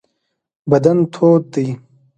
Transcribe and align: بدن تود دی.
بدن 0.69 0.97
تود 1.13 1.43
دی. 1.53 1.67